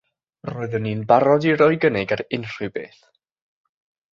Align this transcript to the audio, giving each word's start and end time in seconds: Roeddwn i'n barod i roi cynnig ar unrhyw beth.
Roeddwn 0.49 0.87
i'n 0.91 1.03
barod 1.11 1.45
i 1.49 1.53
roi 1.59 1.77
cynnig 1.83 2.15
ar 2.17 2.25
unrhyw 2.39 2.73
beth. 2.79 2.99